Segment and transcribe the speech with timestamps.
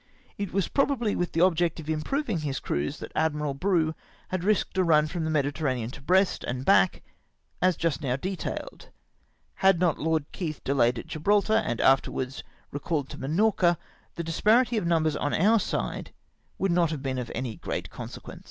[0.35, 3.93] It was probably with the object of improving his crews that Admiral Bruix
[4.29, 7.03] had risked a run from the Mediterranean to Brest and back,
[7.61, 8.89] as just now detailed.
[9.57, 12.41] Had not Lord Keith been delayed at Gibraltar, and afterwards
[12.71, 13.77] recalled to Minorca,
[14.15, 16.11] the cUsparity of numbers on oiu" side
[16.57, 18.39] would not have been of any great consequence.